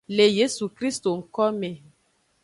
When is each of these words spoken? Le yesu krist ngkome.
Le 0.15 0.25
yesu 0.37 0.65
krist 0.77 1.03
ngkome. 1.17 1.71